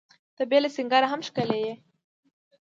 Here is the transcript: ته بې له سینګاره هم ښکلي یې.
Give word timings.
ته 0.35 0.43
بې 0.49 0.57
له 0.63 0.69
سینګاره 0.75 1.07
هم 1.09 1.21
ښکلي 1.27 1.57
یې. 1.65 1.73